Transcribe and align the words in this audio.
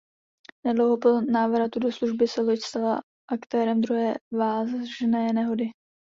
Nedlouho 0.65 0.97
po 0.97 1.21
návratu 1.31 1.79
do 1.79 1.91
služby 1.91 2.27
se 2.27 2.41
loď 2.41 2.59
stala 2.59 3.01
aktérem 3.31 3.81
druhé 3.81 4.13
vážné 4.31 5.33
nehody. 5.33 5.65